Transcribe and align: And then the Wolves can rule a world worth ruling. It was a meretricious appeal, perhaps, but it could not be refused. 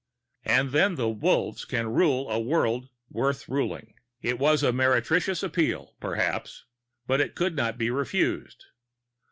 And 0.45 0.71
then 0.71 0.95
the 0.95 1.07
Wolves 1.07 1.63
can 1.63 1.93
rule 1.93 2.27
a 2.31 2.39
world 2.39 2.89
worth 3.11 3.47
ruling. 3.47 3.93
It 4.23 4.39
was 4.39 4.63
a 4.63 4.73
meretricious 4.73 5.43
appeal, 5.43 5.93
perhaps, 5.99 6.65
but 7.05 7.21
it 7.21 7.35
could 7.35 7.55
not 7.55 7.77
be 7.77 7.91
refused. 7.91 8.65